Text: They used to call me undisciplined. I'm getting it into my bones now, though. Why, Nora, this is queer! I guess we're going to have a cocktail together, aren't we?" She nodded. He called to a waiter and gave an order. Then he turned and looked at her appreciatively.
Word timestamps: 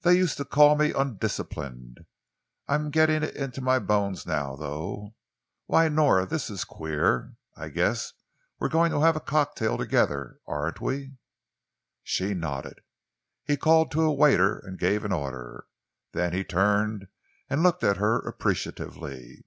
They 0.00 0.14
used 0.16 0.36
to 0.38 0.44
call 0.44 0.74
me 0.74 0.92
undisciplined. 0.92 2.06
I'm 2.66 2.90
getting 2.90 3.22
it 3.22 3.36
into 3.36 3.60
my 3.60 3.78
bones 3.78 4.26
now, 4.26 4.56
though. 4.56 5.14
Why, 5.66 5.86
Nora, 5.88 6.26
this 6.26 6.50
is 6.50 6.64
queer! 6.64 7.36
I 7.54 7.68
guess 7.68 8.14
we're 8.58 8.68
going 8.68 8.90
to 8.90 8.98
have 9.00 9.14
a 9.14 9.20
cocktail 9.20 9.78
together, 9.78 10.40
aren't 10.44 10.80
we?" 10.80 11.18
She 12.02 12.34
nodded. 12.34 12.80
He 13.44 13.56
called 13.56 13.92
to 13.92 14.02
a 14.02 14.12
waiter 14.12 14.58
and 14.58 14.76
gave 14.76 15.04
an 15.04 15.12
order. 15.12 15.68
Then 16.10 16.32
he 16.32 16.42
turned 16.42 17.06
and 17.48 17.62
looked 17.62 17.84
at 17.84 17.98
her 17.98 18.16
appreciatively. 18.26 19.44